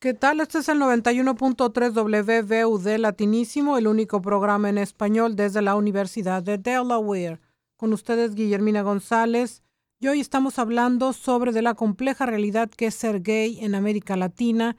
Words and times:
¿Qué 0.00 0.14
tal? 0.14 0.38
Este 0.38 0.58
es 0.58 0.68
el 0.68 0.78
91.3 0.78 1.92
WVUD 1.92 2.98
Latinísimo, 2.98 3.76
el 3.78 3.88
único 3.88 4.22
programa 4.22 4.68
en 4.68 4.78
español 4.78 5.34
desde 5.34 5.60
la 5.60 5.74
Universidad 5.74 6.40
de 6.40 6.56
Delaware. 6.56 7.40
Con 7.76 7.92
ustedes, 7.92 8.36
Guillermina 8.36 8.82
González. 8.82 9.64
Y 9.98 10.06
hoy 10.06 10.20
estamos 10.20 10.60
hablando 10.60 11.12
sobre 11.12 11.50
la 11.62 11.74
compleja 11.74 12.26
realidad 12.26 12.70
que 12.70 12.86
es 12.86 12.94
ser 12.94 13.22
gay 13.22 13.58
en 13.60 13.74
América 13.74 14.16
Latina. 14.16 14.76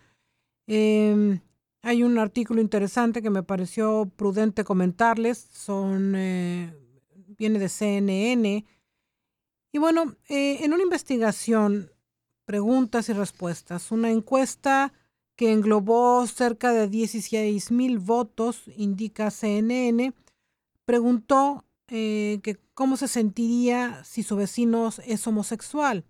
Em, 0.67 1.41
hay 1.81 2.03
un 2.03 2.17
artículo 2.17 2.61
interesante 2.61 3.21
que 3.21 3.29
me 3.29 3.43
pareció 3.43 4.09
prudente 4.15 4.63
comentarles. 4.63 5.49
Son, 5.51 6.13
eh, 6.15 6.73
viene 7.37 7.59
de 7.59 7.67
CNN. 7.67 8.65
Y 9.73 9.79
bueno, 9.79 10.15
eh, 10.29 10.63
en 10.63 10.71
una 10.71 10.83
investigación, 10.83 11.91
preguntas 12.45 13.09
y 13.09 13.13
respuestas, 13.13 13.91
una 13.91 14.11
encuesta 14.11 14.93
que 15.39 15.51
englobó 15.53 16.27
cerca 16.27 16.73
de 16.73 16.89
16 16.89 17.71
mil 17.71 17.97
votos, 17.97 18.63
indica 18.75 19.31
CNN, 19.31 20.13
preguntó 20.83 21.63
eh, 21.87 22.41
cómo 22.73 22.97
se 22.97 23.07
sentiría 23.07 24.03
si 24.03 24.21
su 24.21 24.35
vecino 24.35 24.89
es 25.05 25.27
homosexual. 25.27 26.03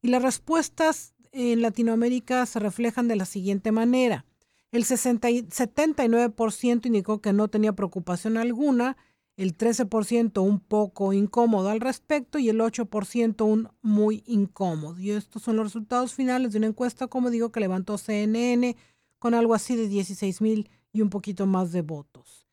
Y 0.00 0.08
las 0.08 0.22
respuestas 0.22 1.12
en 1.30 1.60
Latinoamérica 1.60 2.46
se 2.46 2.58
reflejan 2.58 3.06
de 3.06 3.16
la 3.16 3.26
siguiente 3.26 3.70
manera. 3.70 4.24
El 4.72 4.86
79% 4.86 6.86
indicó 6.86 7.20
que 7.20 7.34
no 7.34 7.48
tenía 7.48 7.74
preocupación 7.74 8.38
alguna, 8.38 8.96
el 9.40 9.56
13% 9.56 10.42
un 10.42 10.60
poco 10.60 11.14
incómodo 11.14 11.70
al 11.70 11.80
respecto 11.80 12.38
y 12.38 12.50
el 12.50 12.60
8% 12.60 13.42
un 13.46 13.70
muy 13.80 14.22
incómodo. 14.26 15.00
Y 15.00 15.12
estos 15.12 15.40
son 15.42 15.56
los 15.56 15.64
resultados 15.64 16.12
finales 16.12 16.52
de 16.52 16.58
una 16.58 16.66
encuesta, 16.66 17.06
como 17.06 17.30
digo, 17.30 17.50
que 17.50 17.60
levantó 17.60 17.96
CNN 17.96 18.76
con 19.18 19.32
algo 19.32 19.54
así 19.54 19.76
de 19.76 19.88
16 19.88 20.42
mil 20.42 20.68
y 20.92 21.00
un 21.00 21.08
poquito 21.08 21.46
más 21.46 21.72
de 21.72 21.80
votos. 21.80 22.46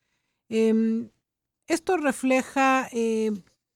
Em, 0.48 1.10
esto 1.66 1.98
refleja, 1.98 2.88
eh, 2.92 3.32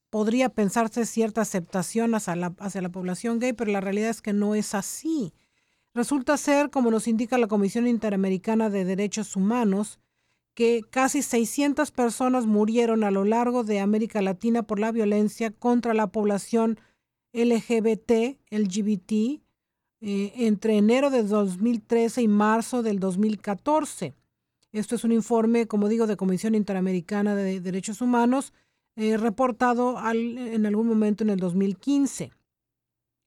podría 0.09 0.49
pensarse 0.49 1.05
cierta 1.05 1.43
aceptación 1.43 2.15
hacia 2.15 2.35
la, 2.35 2.55
hacia 2.61 2.81
la 2.81 2.89
población 2.89 3.41
gay, 3.41 3.53
pero 3.53 3.73
la 3.73 3.83
realidad 3.83 4.09
es 4.09 4.23
que 4.23 4.33
no 4.33 4.55
es 4.55 4.75
así. 4.75 5.35
Resulta 5.93 6.39
ser, 6.39 6.71
como 6.71 6.91
nos 6.91 7.07
indica 7.07 7.37
la 7.37 7.47
Comisión 7.47 7.87
Interamericana 7.87 8.71
de 8.71 8.87
Derechos 8.87 9.37
Humanos, 9.37 10.01
que 10.55 10.83
casi 10.91 11.23
600 11.23 11.91
personas 11.91 12.47
murieron 12.47 13.05
a 13.05 13.11
lo 13.11 13.25
largo 13.25 13.65
de 13.65 13.81
América 13.81 14.21
Latina 14.21 14.63
por 14.63 14.79
la 14.79 14.93
violencia 14.93 15.51
contra 15.51 15.95
la 15.95 16.09
población 16.09 16.79
LGBT, 17.33 18.39
LGBT, 18.51 19.41
eh, 20.01 20.33
entre 20.37 20.77
enero 20.77 21.11
de 21.11 21.23
2013 21.23 22.23
y 22.23 22.29
marzo 22.29 22.83
del 22.83 22.99
2014. 22.99 24.15
Esto 24.73 24.95
es 24.95 25.05
un 25.05 25.13
informe, 25.13 25.67
como 25.67 25.89
digo, 25.89 26.07
de 26.07 26.17
Comisión 26.17 26.55
Interamericana 26.55 27.35
de 27.35 27.61
Derechos 27.61 28.01
Humanos, 28.01 28.53
eh, 28.97 29.17
reportado 29.17 29.97
en 30.11 30.67
algún 30.67 30.87
momento 30.87 31.25
en 31.25 31.31
el 31.31 31.39
2015. 31.39 32.31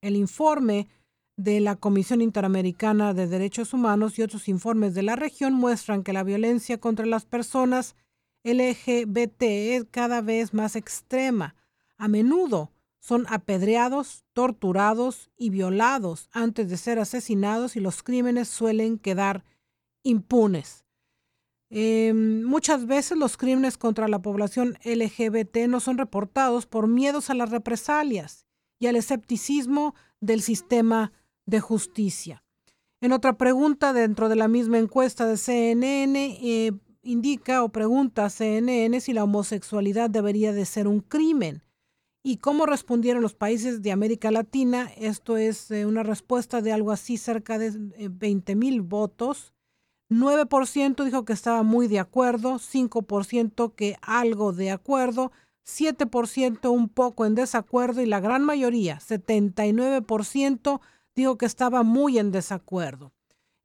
El 0.00 0.16
informe 0.16 0.88
de 1.36 1.60
la 1.60 1.76
Comisión 1.76 2.22
Interamericana 2.22 3.12
de 3.12 3.26
Derechos 3.26 3.74
Humanos 3.74 4.18
y 4.18 4.22
otros 4.22 4.48
informes 4.48 4.94
de 4.94 5.02
la 5.02 5.16
región 5.16 5.52
muestran 5.52 6.02
que 6.02 6.12
la 6.12 6.22
violencia 6.24 6.78
contra 6.78 7.06
las 7.06 7.26
personas 7.26 7.94
LGBT 8.42 9.42
es 9.42 9.84
cada 9.90 10.22
vez 10.22 10.54
más 10.54 10.76
extrema. 10.76 11.54
A 11.98 12.08
menudo 12.08 12.72
son 12.98 13.26
apedreados, 13.28 14.24
torturados 14.32 15.30
y 15.36 15.50
violados 15.50 16.28
antes 16.32 16.68
de 16.68 16.76
ser 16.76 16.98
asesinados 16.98 17.76
y 17.76 17.80
los 17.80 18.02
crímenes 18.02 18.48
suelen 18.48 18.98
quedar 18.98 19.44
impunes. 20.02 20.84
Em, 21.68 22.44
muchas 22.44 22.86
veces 22.86 23.18
los 23.18 23.36
crímenes 23.36 23.76
contra 23.76 24.08
la 24.08 24.22
población 24.22 24.78
LGBT 24.84 25.66
no 25.68 25.80
son 25.80 25.98
reportados 25.98 26.66
por 26.66 26.86
miedos 26.86 27.28
a 27.28 27.34
las 27.34 27.50
represalias 27.50 28.46
y 28.78 28.86
al 28.86 28.96
escepticismo 28.96 29.94
del 30.20 30.42
sistema 30.42 31.12
de 31.46 31.60
justicia. 31.60 32.42
En 33.00 33.12
otra 33.12 33.36
pregunta 33.38 33.92
dentro 33.92 34.28
de 34.28 34.36
la 34.36 34.48
misma 34.48 34.78
encuesta 34.78 35.26
de 35.26 35.36
CNN, 35.36 36.38
eh, 36.42 36.72
indica 37.02 37.62
o 37.62 37.68
pregunta 37.70 38.24
a 38.24 38.30
CNN 38.30 39.00
si 39.00 39.12
la 39.12 39.24
homosexualidad 39.24 40.10
debería 40.10 40.52
de 40.52 40.64
ser 40.64 40.88
un 40.88 41.00
crimen. 41.00 41.62
¿Y 42.22 42.38
cómo 42.38 42.66
respondieron 42.66 43.22
los 43.22 43.34
países 43.34 43.82
de 43.82 43.92
América 43.92 44.32
Latina? 44.32 44.90
Esto 44.96 45.36
es 45.36 45.70
eh, 45.70 45.86
una 45.86 46.02
respuesta 46.02 46.60
de 46.60 46.72
algo 46.72 46.90
así 46.90 47.18
cerca 47.18 47.58
de 47.58 47.70
20 48.10 48.52
eh, 48.52 48.56
mil 48.56 48.82
votos. 48.82 49.54
9% 50.10 51.04
dijo 51.04 51.24
que 51.24 51.32
estaba 51.32 51.62
muy 51.62 51.86
de 51.86 52.00
acuerdo, 52.00 52.54
5% 52.58 53.74
que 53.74 53.96
algo 54.02 54.52
de 54.52 54.72
acuerdo, 54.72 55.30
7% 55.64 56.70
un 56.70 56.88
poco 56.88 57.26
en 57.26 57.34
desacuerdo 57.34 58.02
y 58.02 58.06
la 58.06 58.20
gran 58.20 58.44
mayoría, 58.44 58.98
79%, 58.98 60.80
dijo 61.16 61.38
que 61.38 61.46
estaba 61.46 61.82
muy 61.82 62.18
en 62.18 62.30
desacuerdo. 62.30 63.12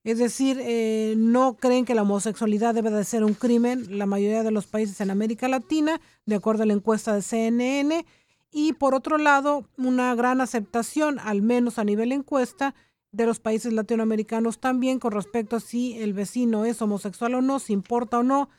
Es 0.04 0.18
decir, 0.18 0.58
eh, 0.62 1.14
no 1.18 1.58
creen 1.58 1.86
que 1.86 1.94
la 1.94 2.02
homosexualidad 2.02 2.74
debe 2.74 2.90
de 2.90 3.04
ser 3.04 3.24
un 3.24 3.36
crimen 3.36 4.00
la 4.00 4.08
mayoría 4.08 4.42
de 4.42 4.50
los 4.50 4.66
países 4.66 5.00
en 5.02 5.12
América 5.12 5.48
Latina, 5.48 6.02
de 6.26 6.36
acuerdo 6.36 6.64
a 6.64 6.66
la 6.66 6.74
encuesta 6.74 7.14
de 7.14 7.22
CNN. 7.22 8.06
Y 8.52 8.74
por 8.74 8.96
otro 8.96 9.20
lado, 9.20 9.70
una 9.78 10.16
gran 10.16 10.42
aceptación, 10.42 11.20
al 11.20 11.44
menos 11.44 11.78
a 11.78 11.84
nivel 11.84 12.14
encuesta, 12.14 12.74
de 13.12 13.26
los 13.26 13.40
países 13.40 13.74
latinoamericanos 13.74 14.60
también 14.60 14.98
con 14.98 15.12
respecto 15.12 15.58
a 15.58 15.60
si 15.60 16.00
el 16.00 16.14
vecino 16.14 16.66
es 16.66 16.82
homosexual 16.82 17.36
o 17.36 17.42
no, 17.42 17.60
si 17.60 17.74
importa 17.74 18.20
o 18.20 18.24
no. 18.24 18.50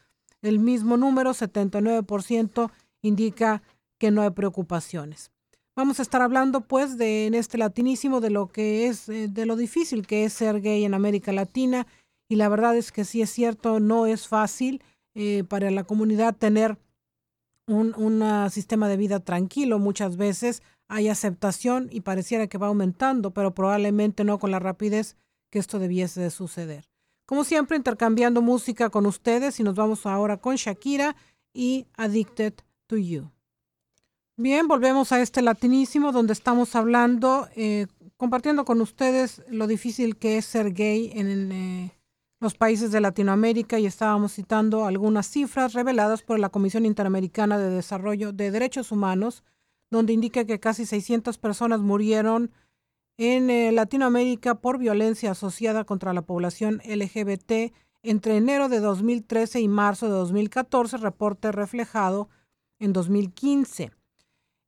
El 0.42 0.58
mismo 0.58 0.96
número, 0.96 1.30
79%, 1.32 2.70
indica 3.00 3.62
que 3.98 4.10
no 4.10 4.22
hay 4.22 4.30
preocupaciones. 4.30 5.32
Vamos 5.74 5.98
a 5.98 6.02
estar 6.02 6.20
hablando 6.20 6.60
pues 6.60 6.98
de 6.98 7.26
en 7.26 7.34
este 7.34 7.56
latinísimo 7.56 8.20
de 8.20 8.28
lo 8.28 8.48
que 8.48 8.86
es, 8.88 9.08
eh, 9.08 9.28
de 9.28 9.46
lo 9.46 9.56
difícil 9.56 10.06
que 10.06 10.24
es 10.24 10.34
ser 10.34 10.60
gay 10.60 10.84
en 10.84 10.92
América 10.92 11.32
Latina 11.32 11.86
y 12.28 12.36
la 12.36 12.50
verdad 12.50 12.76
es 12.76 12.92
que 12.92 13.04
sí 13.04 13.22
es 13.22 13.30
cierto, 13.30 13.80
no 13.80 14.06
es 14.06 14.28
fácil 14.28 14.82
eh, 15.14 15.44
para 15.48 15.70
la 15.70 15.84
comunidad 15.84 16.36
tener 16.36 16.76
un, 17.66 17.94
un 17.96 18.50
sistema 18.50 18.86
de 18.88 18.98
vida 18.98 19.20
tranquilo. 19.20 19.78
Muchas 19.78 20.18
veces 20.18 20.62
hay 20.88 21.08
aceptación 21.08 21.88
y 21.90 22.02
pareciera 22.02 22.48
que 22.48 22.58
va 22.58 22.66
aumentando, 22.66 23.32
pero 23.32 23.54
probablemente 23.54 24.24
no 24.24 24.38
con 24.38 24.50
la 24.50 24.58
rapidez 24.58 25.16
que 25.50 25.58
esto 25.58 25.78
debiese 25.78 26.20
de 26.20 26.30
suceder. 26.30 26.84
Como 27.24 27.44
siempre, 27.44 27.78
intercambiando 27.78 28.42
música 28.42 28.90
con 28.90 29.06
ustedes 29.06 29.58
y 29.58 29.62
nos 29.62 29.74
vamos 29.74 30.04
ahora 30.04 30.36
con 30.36 30.56
Shakira 30.56 31.16
y 31.54 31.86
Addicted 31.96 32.54
to 32.88 32.96
You. 32.98 33.30
Bien, 34.42 34.66
volvemos 34.66 35.12
a 35.12 35.20
este 35.20 35.40
latinísimo 35.40 36.10
donde 36.10 36.32
estamos 36.32 36.74
hablando, 36.74 37.46
eh, 37.54 37.86
compartiendo 38.16 38.64
con 38.64 38.80
ustedes 38.80 39.40
lo 39.48 39.68
difícil 39.68 40.16
que 40.16 40.36
es 40.36 40.46
ser 40.46 40.72
gay 40.72 41.12
en 41.14 41.52
eh, 41.52 41.92
los 42.40 42.54
países 42.56 42.90
de 42.90 43.00
Latinoamérica 43.00 43.78
y 43.78 43.86
estábamos 43.86 44.32
citando 44.32 44.84
algunas 44.84 45.28
cifras 45.28 45.74
reveladas 45.74 46.22
por 46.22 46.40
la 46.40 46.48
Comisión 46.48 46.86
Interamericana 46.86 47.56
de 47.56 47.70
Desarrollo 47.70 48.32
de 48.32 48.50
Derechos 48.50 48.90
Humanos, 48.90 49.44
donde 49.92 50.12
indica 50.12 50.44
que 50.44 50.58
casi 50.58 50.86
600 50.86 51.38
personas 51.38 51.78
murieron 51.78 52.50
en 53.18 53.48
eh, 53.48 53.70
Latinoamérica 53.70 54.56
por 54.56 54.76
violencia 54.76 55.30
asociada 55.30 55.84
contra 55.84 56.12
la 56.14 56.22
población 56.22 56.82
LGBT 56.84 57.72
entre 58.02 58.38
enero 58.38 58.68
de 58.68 58.80
2013 58.80 59.60
y 59.60 59.68
marzo 59.68 60.06
de 60.06 60.14
2014, 60.14 60.96
reporte 60.96 61.52
reflejado 61.52 62.28
en 62.80 62.92
2015. 62.92 63.92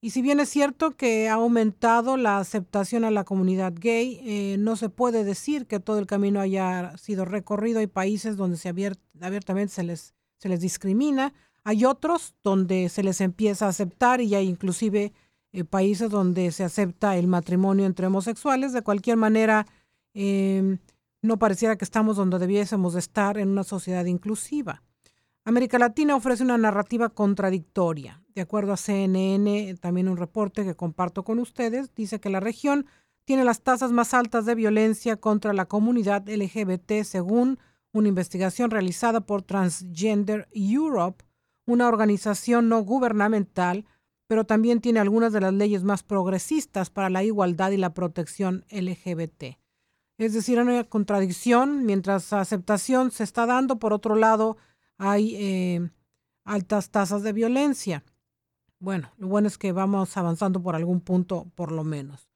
Y 0.04 0.10
si 0.10 0.20
bien 0.20 0.38
es 0.38 0.50
cierto 0.50 0.90
que 0.90 1.30
ha 1.30 1.32
aumentado 1.32 2.18
la 2.18 2.36
aceptación 2.36 3.06
a 3.06 3.10
la 3.10 3.24
comunidad 3.24 3.72
gay, 3.74 4.20
eh, 4.22 4.56
no 4.58 4.76
se 4.76 4.90
puede 4.90 5.24
decir 5.24 5.66
que 5.66 5.80
todo 5.80 5.98
el 5.98 6.04
camino 6.04 6.40
haya 6.40 6.94
sido 6.98 7.24
recorrido. 7.24 7.78
Hay 7.78 7.86
países 7.86 8.36
donde 8.36 8.58
se 8.58 8.68
abiertamente 8.68 9.72
se 9.72 9.82
les, 9.82 10.60
discrimina, 10.60 11.32
hay 11.62 11.86
otros 11.86 12.34
donde 12.42 12.90
se 12.90 13.02
les 13.02 13.22
empieza 13.22 13.64
a 13.64 13.70
aceptar 13.70 14.20
y 14.20 14.34
hay 14.34 14.46
inclusive 14.46 15.14
eh, 15.52 15.64
países 15.64 16.10
donde 16.10 16.52
se 16.52 16.64
acepta 16.64 17.16
el 17.16 17.26
matrimonio 17.26 17.86
entre 17.86 18.08
homosexuales. 18.08 18.74
De 18.74 18.82
cualquier 18.82 19.16
manera, 19.16 19.64
em, 20.12 20.80
no 21.22 21.38
pareciera 21.38 21.76
que 21.78 21.84
estamos 21.86 22.18
donde 22.18 22.38
debiésemos 22.38 22.94
estar 22.94 23.38
en 23.38 23.48
una 23.48 23.64
sociedad 23.64 24.04
inclusiva. 24.04 24.82
América 25.46 25.78
Latina 25.78 26.14
ofrece 26.14 26.42
una 26.42 26.58
narrativa 26.58 27.08
contradictoria. 27.08 28.20
De 28.34 28.42
acuerdo 28.42 28.72
a 28.72 28.76
CNN, 28.76 29.74
también 29.76 30.08
un 30.08 30.16
reporte 30.16 30.64
que 30.64 30.74
comparto 30.74 31.22
con 31.22 31.38
ustedes, 31.38 31.94
dice 31.94 32.20
que 32.20 32.30
la 32.30 32.40
región 32.40 32.86
tiene 33.24 33.44
las 33.44 33.62
tasas 33.62 33.92
más 33.92 34.12
altas 34.12 34.44
de 34.44 34.54
violencia 34.54 35.16
contra 35.16 35.52
la 35.52 35.66
comunidad 35.66 36.28
LGBT 36.28 37.04
según 37.04 37.58
una 37.92 38.08
investigación 38.08 38.70
realizada 38.70 39.20
por 39.20 39.42
Transgender 39.42 40.48
Europe, 40.52 41.24
una 41.64 41.88
organización 41.88 42.68
no 42.68 42.82
gubernamental, 42.82 43.86
pero 44.26 44.44
también 44.44 44.80
tiene 44.80 45.00
algunas 45.00 45.32
de 45.32 45.40
las 45.40 45.54
leyes 45.54 45.84
más 45.84 46.02
progresistas 46.02 46.90
para 46.90 47.10
la 47.10 47.22
igualdad 47.22 47.70
y 47.70 47.76
la 47.76 47.94
protección 47.94 48.64
LGBT. 48.70 49.58
Es 50.18 50.32
decir, 50.32 50.58
hay 50.58 50.66
una 50.66 50.84
contradicción, 50.84 51.86
mientras 51.86 52.32
aceptación 52.32 53.10
se 53.10 53.24
está 53.24 53.46
dando, 53.46 53.78
por 53.78 53.92
otro 53.92 54.16
lado, 54.16 54.56
hay 54.98 55.36
eh, 55.36 55.90
altas 56.44 56.90
tasas 56.90 57.22
de 57.22 57.32
violencia. 57.32 58.04
Bueno, 58.84 59.10
lo 59.16 59.28
bueno 59.28 59.48
es 59.48 59.56
que 59.56 59.72
vamos 59.72 60.14
avanzando 60.18 60.62
por 60.62 60.76
algún 60.76 61.00
punto, 61.00 61.46
por 61.54 61.72
lo 61.72 61.84
menos. 61.84 62.28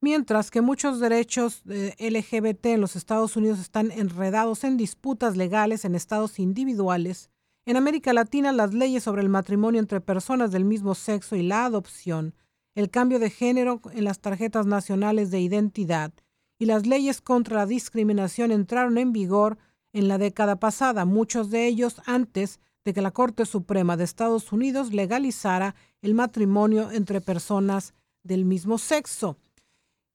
Mientras 0.00 0.52
que 0.52 0.60
muchos 0.60 1.00
derechos 1.00 1.64
LGBT 1.66 2.66
en 2.66 2.80
los 2.80 2.94
Estados 2.94 3.36
Unidos 3.36 3.58
están 3.58 3.90
enredados 3.90 4.62
en 4.62 4.76
disputas 4.76 5.36
legales 5.36 5.84
en 5.84 5.96
estados 5.96 6.38
individuales, 6.38 7.28
en 7.64 7.76
América 7.76 8.12
Latina 8.12 8.52
las 8.52 8.72
leyes 8.72 9.02
sobre 9.02 9.22
el 9.22 9.28
matrimonio 9.28 9.80
entre 9.80 10.00
personas 10.00 10.52
del 10.52 10.64
mismo 10.64 10.94
sexo 10.94 11.34
y 11.34 11.42
la 11.42 11.64
adopción, 11.64 12.34
el 12.76 12.88
cambio 12.88 13.18
de 13.18 13.30
género 13.30 13.80
en 13.92 14.04
las 14.04 14.20
tarjetas 14.20 14.64
nacionales 14.64 15.32
de 15.32 15.40
identidad 15.40 16.12
y 16.56 16.66
las 16.66 16.86
leyes 16.86 17.20
contra 17.20 17.56
la 17.56 17.66
discriminación 17.66 18.52
entraron 18.52 18.96
en 18.98 19.12
vigor 19.12 19.58
en 19.92 20.06
la 20.06 20.18
década 20.18 20.60
pasada, 20.60 21.04
muchos 21.04 21.50
de 21.50 21.66
ellos 21.66 22.00
antes 22.06 22.60
de 22.86 22.94
que 22.94 23.02
la 23.02 23.10
Corte 23.10 23.44
Suprema 23.46 23.96
de 23.96 24.04
Estados 24.04 24.52
Unidos 24.52 24.92
legalizara 24.92 25.74
el 26.06 26.14
matrimonio 26.14 26.92
entre 26.92 27.20
personas 27.20 27.92
del 28.22 28.44
mismo 28.44 28.78
sexo. 28.78 29.36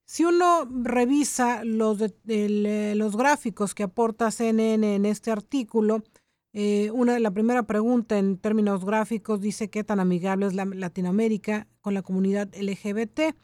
Si 0.06 0.24
uno 0.24 0.66
revisa 0.84 1.66
los, 1.66 2.00
eh, 2.28 2.94
los 2.96 3.18
gráficos 3.18 3.76
que 3.76 3.84
aporta 3.84 4.32
CNN 4.32 4.96
en 4.96 5.06
este 5.06 5.32
artículo, 5.32 6.02
eh, 6.54 6.92
una, 6.92 7.20
la 7.20 7.32
primera 7.32 7.64
pregunta 7.64 8.18
en 8.18 8.38
términos 8.38 8.86
gráficos 8.86 9.42
dice 9.42 9.70
qué 9.70 9.84
tan 9.84 10.00
amigable 10.00 10.48
es 10.48 10.54
la 10.54 10.64
Latinoamérica 10.64 11.68
con 11.82 11.94
la 11.94 12.02
comunidad 12.02 12.50
LGBT. 12.56 13.36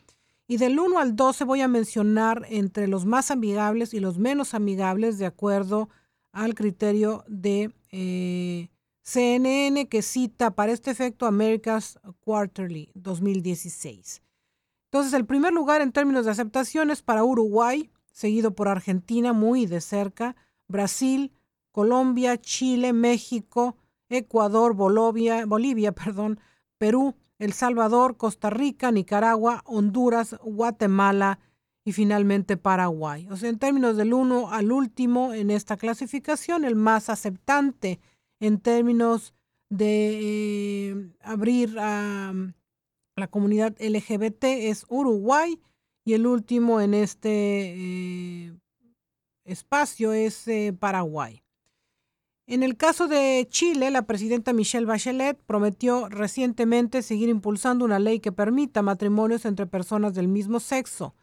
Y 0.48 0.56
del 0.56 0.80
1 0.80 1.00
al 1.00 1.18
12 1.18 1.44
voy 1.44 1.60
a 1.60 1.68
mencionar 1.68 2.46
entre 2.50 2.88
los 2.88 3.06
más 3.06 3.30
amigables 3.30 3.94
y 3.94 4.00
los 4.00 4.20
menos 4.20 4.54
amigables 4.54 5.18
de 5.18 5.26
acuerdo 5.26 5.90
al 6.32 6.56
criterio 6.56 7.26
de 7.28 7.74
eh, 7.92 8.70
CNN 9.08 9.88
que 9.88 10.02
cita 10.02 10.52
para 10.52 10.74
este 10.74 10.92
efecto 10.92 11.28
America's 11.28 11.98
Quarterly 12.26 12.92
2016. 12.94 14.22
Entonces, 14.92 15.14
el 15.14 15.26
primer 15.26 15.54
lugar 15.54 15.80
en 15.80 15.94
términos 15.94 16.26
de 16.26 16.32
aceptación 16.32 16.92
es 16.92 17.02
para 17.04 17.24
Uruguay, 17.24 17.90
seguido 18.12 18.52
por 18.54 18.68
Argentina 18.68 19.32
muy 19.32 19.66
de 19.66 19.80
cerca, 19.80 20.36
Brasil, 20.68 21.32
Colombia, 21.72 22.38
Chile, 22.38 22.92
México, 22.92 23.78
Ecuador, 24.10 24.74
Bolivia, 24.74 25.46
Bolivia 25.46 25.92
perdón, 25.94 26.42
Perú, 26.78 27.16
El 27.40 27.54
Salvador, 27.54 28.18
Costa 28.18 28.50
Rica, 28.50 28.92
Nicaragua, 28.92 29.62
Honduras, 29.64 30.36
Guatemala 30.44 31.40
y 31.86 31.94
finalmente 31.94 32.58
Paraguay. 32.58 33.26
O 33.32 33.38
sea, 33.38 33.48
en 33.48 33.58
términos 33.58 33.96
del 33.96 34.14
uno 34.14 34.52
al 34.52 34.70
último 34.70 35.34
en 35.34 35.50
esta 35.50 35.78
clasificación, 35.78 36.66
el 36.66 36.76
más 36.76 37.10
aceptante 37.10 38.02
en 38.40 38.60
términos 38.60 39.34
de 39.70 40.90
eh, 40.90 41.12
abrir 41.22 41.78
a 41.80 42.34
la 43.16 43.28
comunidad 43.28 43.76
LGBT 43.80 44.44
es 44.44 44.86
Uruguay 44.90 45.60
y 46.06 46.14
el 46.14 46.26
último 46.26 46.80
en 46.80 46.94
este 46.94 47.30
eh, 47.30 48.54
espacio 49.44 50.14
es 50.14 50.48
eh, 50.48 50.74
Paraguay. 50.78 51.44
En 52.46 52.64
el 52.64 52.78
caso 52.78 53.10
de 53.10 53.46
Chile, 53.50 53.92
la 53.92 54.04
presidenta 54.04 54.54
Michelle 54.54 54.86
Bachelet 54.86 55.38
prometió 55.46 56.08
recientemente 56.08 57.02
seguir 57.02 57.28
impulsando 57.28 57.84
una 57.84 58.00
ley 58.00 58.22
que 58.22 58.32
permita 58.32 58.82
matrimonios 58.82 59.44
entre 59.44 59.66
personas 59.66 60.14
del 60.14 60.30
mismo 60.30 60.62
sexo. 60.62 61.14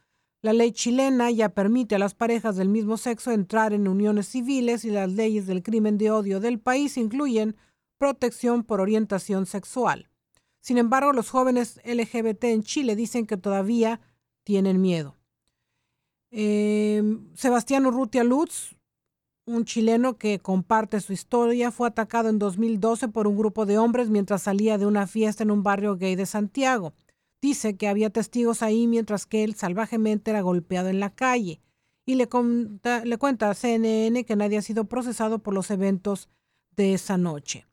La 0.45 0.53
ley 0.53 0.73
chilena 0.73 1.31
ya 1.31 1.49
permite 1.49 1.95
a 1.95 1.99
las 1.99 2.13
parejas 2.13 2.57
del 2.57 2.69
mismo 2.69 2.99
sexo 2.99 3.31
entrar 3.31 3.73
en 3.73 3.89
uniones 3.89 4.29
civiles 4.29 4.85
y 4.85 4.91
las 4.91 5.11
leyes 5.11 5.47
del 5.47 5.63
crimen 5.63 5.97
de 5.97 6.11
odio 6.11 6.39
del 6.39 6.61
país 6.61 6.99
incluyen 6.99 7.57
protección 7.97 8.63
por 8.63 8.83
orientación 8.83 9.47
sexual. 9.47 10.11
Sin 10.61 10.77
embargo, 10.77 11.15
los 11.15 11.31
jóvenes 11.31 11.81
LGBT 11.87 12.45
en 12.45 12.63
Chile 12.63 12.95
dicen 12.95 13.27
que 13.27 13.39
todavía 13.39 14.03
tienen 14.43 14.83
miedo. 14.83 15.17
Em, 16.31 17.35
Sebastián 17.35 17.87
Urrutia 17.87 18.23
Lutz, 18.23 18.77
un 19.47 19.65
chileno 19.65 20.19
que 20.19 20.41
comparte 20.41 21.01
su 21.01 21.15
historia, 21.15 21.71
fue 21.71 21.89
atacado 21.89 22.29
en 22.29 22.39
2012 22.39 23.09
por 23.09 23.27
un 23.27 23.39
grupo 23.39 23.65
de 23.65 23.79
hombres 23.79 24.11
mientras 24.11 24.43
salía 24.43 24.77
de 24.77 24.85
una 24.85 25.07
fiesta 25.07 25.43
en 25.43 25.51
un 25.51 25.63
barrio 25.63 25.97
gay 25.97 26.17
de 26.17 26.27
Santiago. 26.27 26.93
Dice 27.45 27.77
que 27.77 27.89
había 27.89 28.09
testigos 28.09 28.63
ahí 28.63 28.87
mientras 28.87 29.27
que 29.27 29.45
él 29.45 29.55
salvajemente 29.55 30.31
era 30.31 30.41
golpeado 30.41 30.89
en 30.89 30.99
la 30.99 31.11
calle. 31.11 31.61
Y 32.07 32.15
le, 32.15 32.27
cuenta 32.27 33.51
a 33.51 33.55
CNN 33.55 34.25
que 34.25 34.35
nadie 34.35 34.57
ha 34.57 34.63
sido 34.63 34.87
procesado 34.87 35.41
por 35.41 35.53
los 35.53 35.71
eventos 35.71 36.31
de 36.75 36.95
esa 36.95 37.19
noche. 37.19 37.67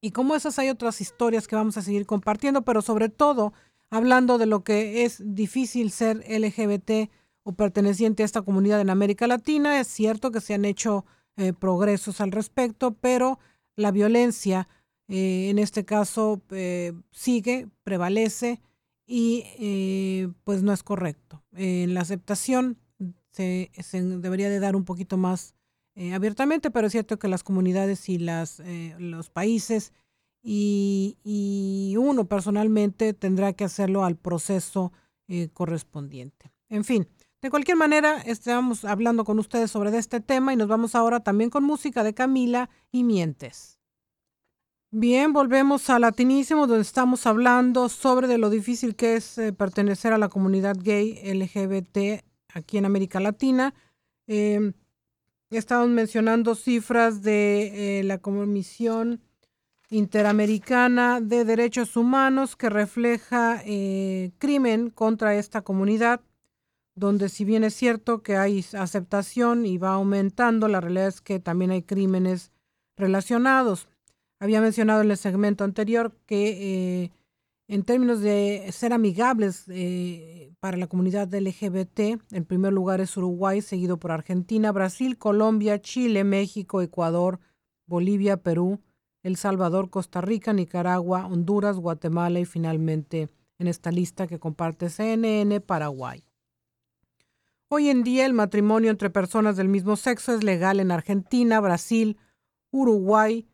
Y 0.00 0.10
como 0.10 0.34
esas 0.34 0.58
hay 0.58 0.70
otras 0.70 1.00
historias 1.00 1.46
que 1.46 1.54
vamos 1.54 1.76
a 1.76 1.82
seguir 1.82 2.04
compartiendo, 2.04 2.62
pero 2.62 2.82
sobre 2.82 3.08
todo 3.08 3.52
hablando 3.90 4.38
de 4.38 4.46
lo 4.46 4.64
que 4.64 5.04
es 5.04 5.22
difícil 5.24 5.92
ser 5.92 6.24
LGBT 6.28 7.12
o 7.44 7.52
perteneciente 7.52 8.24
a 8.24 8.26
esta 8.26 8.42
comunidad 8.42 8.80
en 8.80 8.90
América 8.90 9.28
Latina. 9.28 9.78
Es 9.78 9.86
cierto 9.86 10.32
que 10.32 10.40
se 10.40 10.52
han 10.52 10.64
hecho 10.64 11.06
eh, 11.36 11.52
progresos 11.52 12.20
al 12.20 12.32
respecto, 12.32 12.94
pero 12.94 13.38
la 13.76 13.92
violencia 13.92 14.66
eh, 15.08 15.50
en 15.50 15.58
este 15.58 15.84
caso 15.84 16.42
eh, 16.50 16.92
sigue, 17.10 17.68
prevalece 17.82 18.60
y 19.06 20.26
pues 20.44 20.62
no 20.62 20.72
es 20.72 20.82
correcto. 20.82 21.42
En 21.52 21.92
la 21.94 22.00
aceptación 22.00 22.78
se, 23.34 23.70
debería 23.92 24.48
de 24.48 24.60
dar 24.60 24.76
un 24.76 24.84
poquito 24.84 25.16
más 25.16 25.54
eh, 25.96 26.14
abiertamente, 26.14 26.70
pero 26.70 26.86
es 26.86 26.92
cierto 26.92 27.18
que 27.18 27.28
las 27.28 27.42
comunidades 27.42 28.08
y 28.08 28.18
las, 28.18 28.60
eh, 28.60 28.94
los 28.98 29.30
países 29.30 29.92
y, 30.42 31.96
uno 31.96 32.26
personalmente 32.26 33.14
tendrá 33.14 33.54
que 33.54 33.64
hacerlo 33.64 34.04
al 34.04 34.16
proceso 34.16 34.92
eh, 35.28 35.48
correspondiente. 35.52 36.52
En 36.68 36.84
fin, 36.84 37.08
de 37.40 37.50
cualquier 37.50 37.76
manera, 37.76 38.20
estamos 38.20 38.84
hablando 38.84 39.24
con 39.24 39.38
ustedes 39.38 39.70
sobre 39.70 39.96
este 39.96 40.20
tema 40.20 40.52
y 40.52 40.56
nos 40.56 40.68
vamos 40.68 40.94
ahora 40.94 41.20
también 41.20 41.50
con 41.50 41.64
música 41.64 42.04
de 42.04 42.14
Camila 42.14 42.68
y 42.90 43.04
Mientes. 43.04 43.80
Bien, 44.96 45.32
volvemos 45.32 45.90
a 45.90 45.98
Latinísimo, 45.98 46.68
donde 46.68 46.82
estamos 46.82 47.26
hablando 47.26 47.88
sobre 47.88 48.28
de 48.28 48.38
lo 48.38 48.48
difícil 48.48 48.94
que 48.94 49.16
es 49.16 49.40
pertenecer 49.58 50.12
a 50.12 50.18
la 50.18 50.28
comunidad 50.28 50.76
gay 50.80 51.18
LGBT 51.34 52.22
aquí 52.54 52.78
en 52.78 52.84
América 52.84 53.18
Latina. 53.18 53.74
Eh, 54.28 54.72
Estamos 55.50 55.88
mencionando 55.88 56.54
cifras 56.54 57.22
de 57.22 57.98
eh, 57.98 58.04
la 58.04 58.18
Comisión 58.18 59.20
Interamericana 59.90 61.20
de 61.20 61.44
Derechos 61.44 61.96
Humanos 61.96 62.54
que 62.54 62.70
refleja 62.70 63.62
eh, 63.66 64.30
crimen 64.38 64.90
contra 64.90 65.34
esta 65.34 65.62
comunidad, 65.62 66.20
donde 66.94 67.30
si 67.30 67.44
bien 67.44 67.64
es 67.64 67.74
cierto 67.74 68.22
que 68.22 68.36
hay 68.36 68.64
aceptación 68.78 69.66
y 69.66 69.76
va 69.76 69.94
aumentando, 69.94 70.68
la 70.68 70.80
realidad 70.80 71.08
es 71.08 71.20
que 71.20 71.40
también 71.40 71.72
hay 71.72 71.82
crímenes 71.82 72.52
relacionados. 72.96 73.88
Había 74.44 74.60
mencionado 74.60 75.00
en 75.00 75.10
el 75.10 75.16
segmento 75.16 75.64
anterior 75.64 76.14
que 76.26 77.04
eh, 77.04 77.10
en 77.66 77.82
términos 77.82 78.20
de 78.20 78.68
ser 78.72 78.92
amigables 78.92 79.64
eh, 79.68 80.52
para 80.60 80.76
la 80.76 80.86
comunidad 80.86 81.32
LGBT, 81.32 82.20
en 82.30 82.44
primer 82.44 82.74
lugar 82.74 83.00
es 83.00 83.16
Uruguay, 83.16 83.62
seguido 83.62 83.96
por 83.96 84.12
Argentina, 84.12 84.70
Brasil, 84.70 85.16
Colombia, 85.16 85.80
Chile, 85.80 86.24
México, 86.24 86.82
Ecuador, 86.82 87.40
Bolivia, 87.86 88.36
Perú, 88.36 88.82
El 89.22 89.36
Salvador, 89.36 89.88
Costa 89.88 90.20
Rica, 90.20 90.52
Nicaragua, 90.52 91.24
Honduras, 91.24 91.78
Guatemala 91.78 92.38
y 92.38 92.44
finalmente 92.44 93.30
en 93.58 93.66
esta 93.66 93.90
lista 93.90 94.26
que 94.26 94.38
comparte 94.38 94.90
CNN, 94.90 95.62
Paraguay. 95.62 96.22
Hoy 97.68 97.88
en 97.88 98.02
día 98.04 98.26
el 98.26 98.34
matrimonio 98.34 98.90
entre 98.90 99.08
personas 99.08 99.56
del 99.56 99.70
mismo 99.70 99.96
sexo 99.96 100.34
es 100.34 100.44
legal 100.44 100.80
en 100.80 100.90
Argentina, 100.90 101.60
Brasil, 101.60 102.18
Uruguay, 102.70 103.48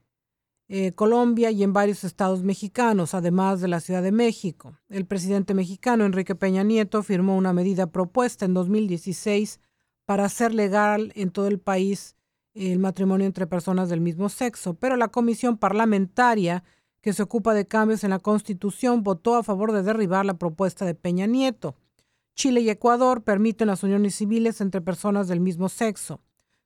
eh, 0.73 0.93
Colombia 0.93 1.51
y 1.51 1.65
en 1.65 1.73
varios 1.73 2.05
estados 2.05 2.45
mexicanos, 2.45 3.13
además 3.15 3.61
de 3.61 3.67
la 3.67 3.81
Ciudad 3.81 4.05
de 4.05 4.13
México. 4.13 4.79
El 4.89 5.05
presidente 5.05 5.53
mexicano 5.53 6.05
Enrique 6.05 6.37
Peña 6.37 6.63
Nieto 6.63 7.03
firmó 7.03 7.37
una 7.37 7.53
medida 7.53 7.89
propuesta 7.89 8.45
en 8.45 8.55
2016 8.55 9.59
para 10.05 10.27
hacer 10.27 10.55
legal 10.55 11.11
en 11.17 11.33
todo 11.33 11.49
el 11.49 11.59
país 11.59 12.15
el 12.55 12.79
matrimonio 12.79 13.27
entre 13.27 13.49
personas 13.49 13.89
del 13.89 14.01
mismo 14.01 14.29
sexo, 14.29 14.75
pero 14.75 14.97
la 14.97 15.09
comisión 15.09 15.59
parlamentaria 15.59 16.63
que 17.01 17.15
se 17.15 17.25
ocupa 17.25 17.53
de 17.53 17.67
cambios 17.67 18.05
en 18.05 18.11
la 18.11 18.21
Constitución 18.21 19.03
votó 19.03 19.35
a 19.35 19.43
favor 19.43 19.73
de 19.73 19.83
derribar 19.83 20.25
la 20.25 20.35
propuesta 20.35 20.85
de 20.85 20.95
Peña 20.95 21.27
Nieto. 21.27 21.75
Chile 22.37 22.61
y 22.61 22.71
Ecuador 22.71 23.25
permiten 23.25 23.67
las 23.67 23.83
uniones 23.83 24.15
civiles 24.15 24.61
entre 24.61 24.81
personas 24.81 25.27
del 25.27 25.41
mismo 25.41 25.69
sexo. 25.69 26.21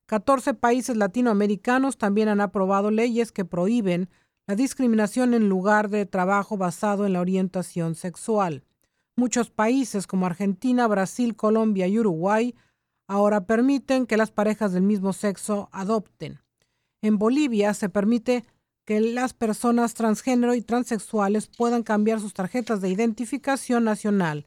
14 0.07 0.55
países 0.55 0.97
latinoamericanos 0.97 1.97
también 1.97 2.29
han 2.29 2.41
aprobado 2.41 2.91
leyes 2.91 3.33
que 3.33 3.45
prohíben 3.45 4.11
la 4.47 4.55
discriminación 4.55 5.33
en 5.33 5.49
lugar 5.49 5.89
de 5.89 6.05
trabajo 6.05 6.59
basado 6.59 7.07
en 7.07 7.15
la 7.15 7.21
orientación 7.21 7.95
sexual. 7.95 8.65
Muchos 9.17 9.51
países 9.51 10.07
como 10.07 10.27
Argentina, 10.27 10.87
Brasil, 10.87 11.37
Colombia 11.37 11.87
y 11.87 11.99
Uruguay 11.99 12.55
ahora 13.07 13.47
permiten 13.47 14.07
que 14.07 14.17
las 14.17 14.31
parejas 14.31 14.73
del 14.73 14.83
mismo 14.83 15.13
sexo 15.13 15.69
adopten. 15.73 16.41
En 17.01 17.19
Bolivia 17.19 17.73
se 17.75 17.89
permite 17.89 18.45
que 18.85 19.01
las 19.01 19.33
personas 19.33 19.95
transgénero 19.95 20.55
y 20.55 20.61
transexuales 20.61 21.47
puedan 21.47 21.83
cambiar 21.83 22.21
sus 22.21 22.35
tarjetas 22.35 22.81
de 22.81 22.91
identificación 22.91 23.85
nacional, 23.85 24.47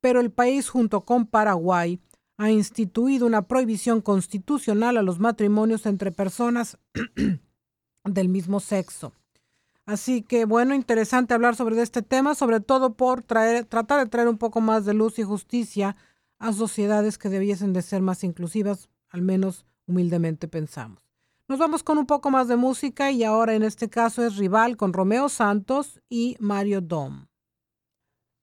pero 0.00 0.20
el 0.20 0.30
país 0.30 0.68
junto 0.68 1.00
con 1.00 1.26
Paraguay 1.26 2.00
ha 2.42 2.50
instituido 2.50 3.24
una 3.24 3.42
prohibición 3.42 4.00
constitucional 4.00 4.96
a 4.96 5.02
los 5.02 5.20
matrimonios 5.20 5.86
entre 5.86 6.10
personas 6.10 6.76
del 8.04 8.28
mismo 8.28 8.58
sexo. 8.58 9.12
Así 9.86 10.22
que 10.22 10.44
bueno, 10.44 10.74
interesante 10.74 11.34
hablar 11.34 11.54
sobre 11.54 11.80
este 11.80 12.02
tema, 12.02 12.34
sobre 12.34 12.58
todo 12.58 12.94
por 12.94 13.22
traer, 13.22 13.64
tratar 13.66 14.00
de 14.00 14.10
traer 14.10 14.26
un 14.26 14.38
poco 14.38 14.60
más 14.60 14.84
de 14.84 14.92
luz 14.92 15.20
y 15.20 15.22
justicia 15.22 15.94
a 16.40 16.52
sociedades 16.52 17.16
que 17.16 17.28
debiesen 17.28 17.72
de 17.72 17.82
ser 17.82 18.02
más 18.02 18.24
inclusivas, 18.24 18.88
al 19.08 19.22
menos 19.22 19.64
humildemente 19.86 20.48
pensamos. 20.48 21.08
Nos 21.46 21.60
vamos 21.60 21.84
con 21.84 21.96
un 21.96 22.06
poco 22.06 22.32
más 22.32 22.48
de 22.48 22.56
música 22.56 23.12
y 23.12 23.22
ahora 23.22 23.54
en 23.54 23.62
este 23.62 23.88
caso 23.88 24.26
es 24.26 24.36
Rival 24.36 24.76
con 24.76 24.92
Romeo 24.92 25.28
Santos 25.28 26.00
y 26.08 26.36
Mario 26.40 26.80
Dom. 26.80 27.26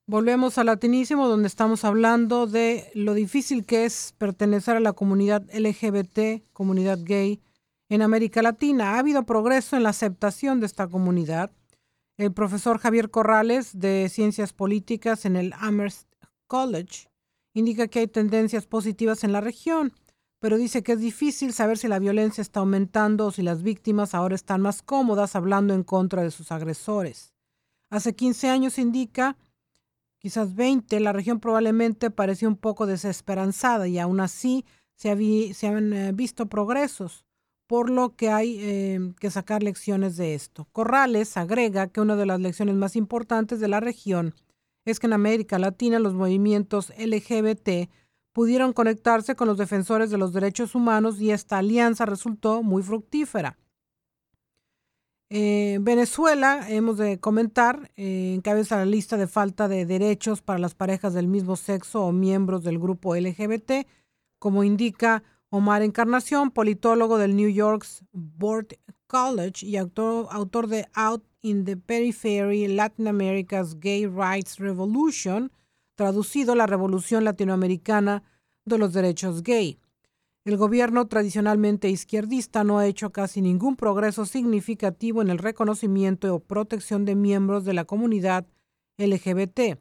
Volvemos 0.09 0.57
a 0.57 0.63
Latinísimo 0.63 1.27
donde 1.27 1.47
estamos 1.47 1.85
hablando 1.85 2.47
de 2.47 2.89
lo 2.95 3.13
difícil 3.13 3.63
que 3.63 3.85
es 3.85 4.15
pertenecer 4.17 4.75
a 4.75 4.79
la 4.79 4.93
comunidad 4.93 5.43
LGBT, 5.53 6.51
comunidad 6.51 6.97
gay, 7.03 7.43
en 7.89 8.01
América 8.01 8.41
Latina. 8.41 8.95
Ha 8.95 8.97
habido 8.97 9.27
progreso 9.27 9.77
en 9.77 9.83
la 9.83 9.89
aceptación 9.89 10.59
de 10.59 10.65
esta 10.65 10.87
comunidad. 10.87 11.51
El 12.17 12.33
profesor 12.33 12.79
Javier 12.79 13.11
Corrales 13.11 13.77
de 13.79 14.09
Ciencias 14.09 14.51
Políticas 14.51 15.25
en 15.25 15.35
el 15.35 15.53
Amherst 15.59 16.11
College 16.47 17.07
indica 17.53 17.87
que 17.87 17.99
hay 17.99 18.07
tendencias 18.07 18.65
positivas 18.65 19.23
en 19.23 19.31
la 19.31 19.41
región, 19.41 19.93
pero 20.39 20.57
dice 20.57 20.81
que 20.81 20.93
es 20.93 20.99
difícil 21.01 21.53
saber 21.53 21.77
si 21.77 21.87
la 21.87 21.99
violencia 21.99 22.41
está 22.41 22.61
aumentando 22.61 23.27
o 23.27 23.31
si 23.31 23.43
las 23.43 23.61
víctimas 23.61 24.15
ahora 24.15 24.33
están 24.33 24.61
más 24.61 24.81
cómodas 24.81 25.35
hablando 25.35 25.75
en 25.75 25.83
contra 25.83 26.23
de 26.23 26.31
sus 26.31 26.51
agresores. 26.51 27.35
Hace 27.91 28.15
15 28.15 28.49
años 28.49 28.79
indica, 28.79 29.37
quizás 30.19 30.55
20, 30.55 30.99
la 30.99 31.13
región 31.13 31.39
probablemente 31.39 32.11
parecía 32.11 32.47
un 32.47 32.57
poco 32.57 32.85
desesperanzada 32.85 33.87
y 33.87 33.97
aún 33.97 34.19
así 34.19 34.65
se, 34.95 35.09
han 35.09 35.93
eh, 35.93 36.11
visto 36.13 36.47
progresos 36.47 37.25
por 37.67 37.89
lo 37.89 38.15
que 38.15 38.29
hay 38.29 38.57
em, 38.61 39.13
que 39.13 39.29
sacar 39.31 39.63
lecciones 39.63 40.17
de 40.17 40.33
esto. 40.35 40.67
Corrales 40.71 41.37
agrega 41.37 41.87
que 41.87 42.01
una 42.01 42.15
de 42.15 42.25
las 42.25 42.39
lecciones 42.39 42.75
más 42.75 42.95
importantes 42.95 43.59
de 43.59 43.67
la 43.67 43.79
región 43.79 44.33
es 44.85 44.99
que 44.99 45.07
en 45.07 45.13
América 45.13 45.59
Latina 45.59 45.99
los 45.99 46.13
movimientos 46.13 46.91
LGBT 46.97 47.89
pudieron 48.33 48.73
conectarse 48.73 49.35
con 49.35 49.47
los 49.47 49.57
defensores 49.57 50.09
de 50.09 50.17
los 50.17 50.33
derechos 50.33 50.75
humanos 50.75 51.21
y 51.21 51.31
esta 51.31 51.59
alianza 51.59 52.05
resultó 52.05 52.63
muy 52.63 52.81
fructífera. 52.83 53.57
Eh, 55.31 55.77
Venezuela, 55.81 56.65
hemos 56.69 56.97
de 56.97 57.19
comentar, 57.19 57.91
eh, 57.97 58.33
encabeza 58.33 58.77
la 58.77 58.85
lista 58.85 59.15
de 59.15 59.27
falta 59.27 59.67
de 59.67 59.85
derechos 59.85 60.41
para 60.41 60.57
las 60.57 60.73
parejas 60.73 61.13
del 61.13 61.27
mismo 61.27 61.55
sexo 61.55 62.03
o 62.03 62.11
miembros 62.11 62.63
del 62.63 62.79
grupo 62.79 63.15
LGBT, 63.15 63.85
como 64.39 64.63
indica 64.63 65.21
Omar 65.51 65.83
Encarnación, 65.83 66.49
politólogo 66.49 67.19
del 67.19 67.35
New 67.35 67.49
York's 67.49 68.03
Board 68.11 68.79
College 69.05 69.65
y 69.67 69.77
autor, 69.77 70.27
autor 70.31 70.67
de 70.67 70.87
Out 70.95 71.23
in 71.41 71.63
the 71.63 71.77
Periphery, 71.77 72.67
Latin 72.67 73.07
America's 73.07 73.79
Gay 73.79 74.07
Rights 74.07 74.57
Revolution, 74.57 75.51
traducido 75.95 76.55
la 76.55 76.65
Revolución 76.65 77.23
Latinoamericana 77.23 78.23
de 78.65 78.77
los 78.79 78.93
Derechos 78.93 79.43
Gay. 79.43 79.79
El 80.49 80.57
gobierno 80.57 81.05
tradicionalmente 81.05 81.89
izquierdista 81.89 82.63
no 82.63 82.79
ha 82.79 82.87
hecho 82.87 83.11
casi 83.11 83.39
ningún 83.39 83.75
progreso 83.75 84.25
significativo 84.25 85.21
en 85.21 85.29
el 85.29 85.37
reconocimiento 85.37 86.33
o 86.33 86.39
protección 86.39 87.05
de 87.05 87.13
miembros 87.13 87.65
de 87.65 87.73
la 87.73 87.85
comunidad 87.85 88.47
LGBT. 88.97 89.79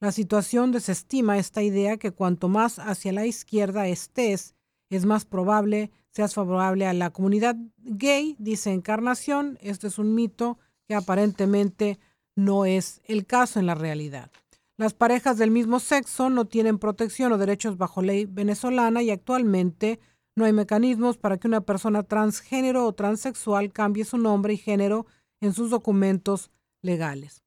La 0.00 0.12
situación 0.12 0.72
desestima 0.72 1.36
esta 1.36 1.62
idea 1.62 1.98
que 1.98 2.12
cuanto 2.12 2.48
más 2.48 2.78
hacia 2.78 3.12
la 3.12 3.26
izquierda 3.26 3.88
estés, 3.88 4.54
es 4.88 5.04
más 5.04 5.26
probable 5.26 5.90
seas 6.08 6.32
favorable 6.32 6.86
a 6.86 6.94
la 6.94 7.10
comunidad 7.10 7.54
gay, 7.76 8.36
dice 8.38 8.72
Encarnación. 8.72 9.58
Este 9.60 9.88
es 9.88 9.98
un 9.98 10.14
mito 10.14 10.58
que 10.88 10.94
aparentemente 10.94 11.98
no 12.34 12.64
es 12.64 13.02
el 13.04 13.26
caso 13.26 13.60
en 13.60 13.66
la 13.66 13.74
realidad. 13.74 14.30
Las 14.78 14.92
parejas 14.92 15.38
del 15.38 15.50
mismo 15.50 15.80
sexo 15.80 16.28
no 16.28 16.44
tienen 16.44 16.78
protección 16.78 17.32
o 17.32 17.38
derechos 17.38 17.78
bajo 17.78 18.02
ley 18.02 18.26
venezolana 18.26 19.02
y 19.02 19.10
actualmente 19.10 20.00
no 20.34 20.44
hay 20.44 20.52
mecanismos 20.52 21.16
para 21.16 21.38
que 21.38 21.48
una 21.48 21.62
persona 21.62 22.02
transgénero 22.02 22.84
o 22.84 22.92
transexual 22.92 23.72
cambie 23.72 24.04
su 24.04 24.18
nombre 24.18 24.52
y 24.52 24.58
género 24.58 25.06
en 25.40 25.54
sus 25.54 25.70
documentos 25.70 26.50
legales. 26.82 27.42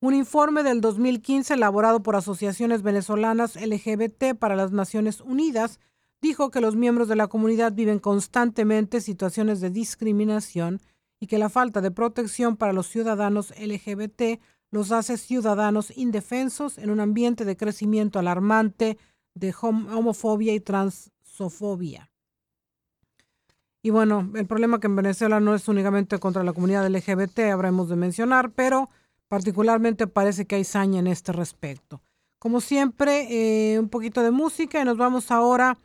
Un 0.00 0.14
informe 0.14 0.64
del 0.64 0.80
2015 0.80 1.54
elaborado 1.54 2.02
por 2.02 2.16
asociaciones 2.16 2.82
venezolanas 2.82 3.54
LGBT 3.54 4.34
para 4.36 4.56
las 4.56 4.72
Naciones 4.72 5.20
Unidas 5.20 5.78
dijo 6.20 6.50
que 6.50 6.60
los 6.60 6.74
miembros 6.74 7.06
de 7.06 7.14
la 7.14 7.28
comunidad 7.28 7.72
viven 7.72 8.00
constantemente 8.00 9.00
situaciones 9.00 9.60
de 9.60 9.70
discriminación 9.70 10.80
y 11.20 11.28
que 11.28 11.38
la 11.38 11.48
falta 11.48 11.80
de 11.80 11.92
protección 11.92 12.56
para 12.56 12.72
los 12.72 12.88
ciudadanos 12.88 13.54
LGBT 13.56 14.40
los 14.72 14.90
hace 14.90 15.18
ciudadanos 15.18 15.96
indefensos 15.96 16.78
en 16.78 16.90
un 16.90 16.98
ambiente 16.98 17.44
de 17.44 17.56
crecimiento 17.56 18.18
alarmante 18.18 18.98
de 19.34 19.54
homofobia 19.60 20.54
y 20.54 20.60
transofobia. 20.60 22.10
Y 23.82 23.90
bueno, 23.90 24.30
el 24.34 24.46
problema 24.46 24.80
que 24.80 24.86
en 24.86 24.96
Venezuela 24.96 25.40
no 25.40 25.54
es 25.54 25.68
únicamente 25.68 26.18
contra 26.18 26.42
la 26.42 26.52
comunidad 26.52 26.88
LGBT, 26.88 27.40
habremos 27.52 27.88
de 27.88 27.96
mencionar, 27.96 28.50
pero 28.52 28.88
particularmente 29.28 30.06
parece 30.06 30.46
que 30.46 30.56
hay 30.56 30.64
saña 30.64 31.00
en 31.00 31.06
este 31.06 31.32
respecto. 31.32 32.00
Como 32.38 32.60
siempre, 32.60 33.74
eh, 33.74 33.78
un 33.78 33.88
poquito 33.88 34.22
de 34.22 34.30
música 34.30 34.80
y 34.80 34.84
nos 34.84 34.96
vamos 34.96 35.30
ahora 35.30 35.76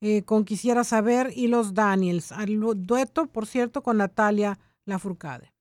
eh, 0.00 0.22
con 0.22 0.44
Quisiera 0.44 0.84
Saber 0.84 1.32
y 1.34 1.46
los 1.46 1.72
Daniels, 1.72 2.30
al 2.30 2.60
dueto, 2.76 3.26
por 3.26 3.46
cierto, 3.46 3.82
con 3.82 3.96
Natalia 3.96 4.58
Lafourcade. 4.84 5.53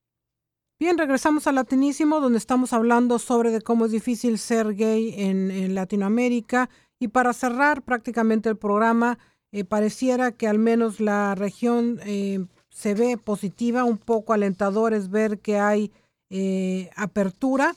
Bien, 0.83 0.97
regresamos 0.97 1.47
a 1.47 1.53
Latinísimo, 1.53 2.19
donde 2.19 2.37
estamos 2.37 2.73
hablando 2.73 3.17
sobre 3.17 3.51
de 3.51 3.61
cómo 3.61 3.85
es 3.85 3.91
difícil 3.93 4.37
ser 4.37 4.75
gay 4.75 5.15
en, 5.17 5.73
Latinoamérica. 5.73 6.69
Y 6.99 7.07
para 7.07 7.31
cerrar 7.31 7.83
prácticamente 7.83 8.49
el 8.49 8.57
programa, 8.57 9.17
eh, 9.53 9.63
pareciera 9.63 10.33
que 10.33 10.45
al 10.45 10.59
menos 10.59 10.99
la 10.99 11.35
región 11.35 12.01
eh, 12.03 12.45
se 12.67 12.95
ve 12.95 13.15
positiva, 13.15 13.85
un 13.85 13.97
poco 13.97 14.33
alentador 14.33 14.93
es 14.93 15.09
ver 15.09 15.39
que 15.39 15.57
hay 15.57 15.89
apertura 16.97 17.75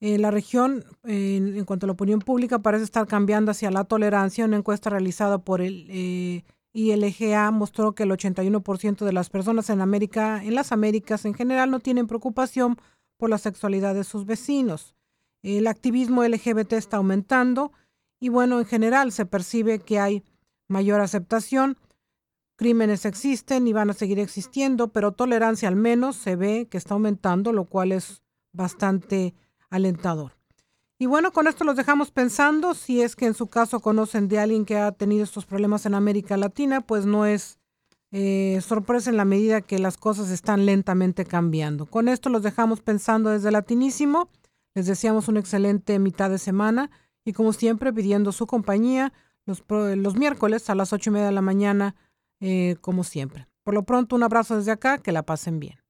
en 0.00 0.20
la 0.20 0.30
región, 0.30 0.84
en, 1.04 1.64
cuanto 1.64 1.86
a 1.86 1.88
la 1.88 1.94
opinión 1.94 2.18
pública, 2.18 2.58
parece 2.58 2.84
estar 2.84 3.06
cambiando 3.06 3.52
hacia 3.52 3.70
la 3.70 3.84
tolerancia. 3.84 4.44
Una 4.44 4.58
encuesta 4.58 4.90
realizada 4.90 5.38
por 5.38 5.62
el 5.62 6.44
eh, 6.74 6.80
ILGA 6.80 7.50
mostró 7.50 7.94
que 7.94 8.02
el 8.02 8.10
81% 8.10 9.04
de 9.04 9.12
las 9.12 9.30
personas 9.30 9.70
en 9.70 9.80
América, 9.80 10.42
en 10.42 10.54
las 10.54 10.72
Américas 10.72 11.24
en 11.24 11.34
general, 11.34 11.70
no 11.70 11.80
tienen 11.80 12.06
preocupación 12.06 12.76
por 13.16 13.30
la 13.30 13.38
sexualidad 13.38 13.94
de 13.94 14.04
sus 14.04 14.26
vecinos. 14.26 14.94
El 15.42 15.66
activismo 15.66 16.24
LGBT 16.24 16.74
está 16.74 16.96
aumentando 16.96 17.72
y 18.18 18.28
bueno, 18.28 18.58
en 18.58 18.66
general 18.66 19.12
se 19.12 19.26
percibe 19.26 19.78
que 19.78 20.00
hay 20.00 20.22
mayor 20.68 21.00
aceptación. 21.00 21.76
Crímenes 22.56 23.04
existen 23.04 23.66
y 23.66 23.72
van 23.72 23.90
a 23.90 23.94
seguir 23.94 24.18
existiendo, 24.18 24.88
pero 24.88 25.12
tolerancia 25.12 25.68
al 25.68 25.76
menos 25.76 26.16
se 26.16 26.36
ve 26.36 26.68
que 26.70 26.78
está 26.78 26.94
aumentando, 26.94 27.52
lo 27.52 27.66
cual 27.66 27.92
es 27.92 28.22
bastante 28.52 29.34
alentador. 29.70 30.32
Y 30.98 31.06
bueno, 31.06 31.32
con 31.32 31.46
esto 31.46 31.64
los 31.64 31.76
dejamos 31.76 32.10
pensando. 32.10 32.74
Si 32.74 33.02
es 33.02 33.16
que 33.16 33.26
en 33.26 33.34
su 33.34 33.48
caso 33.48 33.80
conocen 33.80 34.28
de 34.28 34.38
alguien 34.38 34.64
que 34.64 34.78
ha 34.78 34.92
tenido 34.92 35.24
estos 35.24 35.44
problemas 35.44 35.86
en 35.86 35.94
América 35.94 36.36
Latina, 36.36 36.80
pues 36.80 37.04
no 37.04 37.26
es 37.26 37.58
eh, 38.12 38.60
sorpresa 38.60 39.10
en 39.10 39.16
la 39.16 39.24
medida 39.24 39.60
que 39.60 39.80
las 39.80 39.96
cosas 39.96 40.30
están 40.30 40.66
lentamente 40.66 41.24
cambiando. 41.24 41.86
Con 41.86 42.08
esto 42.08 42.28
los 42.28 42.42
dejamos 42.42 42.80
pensando 42.80 43.30
desde 43.30 43.50
Latinísimo. 43.50 44.30
Les 44.74 44.86
deseamos 44.86 45.28
una 45.28 45.40
excelente 45.40 45.98
mitad 45.98 46.30
de 46.30 46.38
semana 46.38 46.90
y 47.24 47.32
como 47.32 47.52
siempre 47.52 47.92
pidiendo 47.92 48.32
su 48.32 48.46
compañía 48.46 49.12
los, 49.46 49.64
los 49.68 50.16
miércoles 50.16 50.70
a 50.70 50.74
las 50.74 50.92
ocho 50.92 51.10
y 51.10 51.12
media 51.12 51.26
de 51.26 51.32
la 51.32 51.42
mañana, 51.42 51.94
eh, 52.40 52.76
como 52.80 53.04
siempre. 53.04 53.46
Por 53.62 53.74
lo 53.74 53.84
pronto, 53.84 54.16
un 54.16 54.22
abrazo 54.22 54.56
desde 54.56 54.72
acá, 54.72 54.98
que 54.98 55.12
la 55.12 55.24
pasen 55.24 55.58
bien. 55.58 55.83